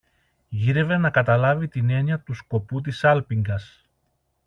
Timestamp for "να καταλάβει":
0.97-1.67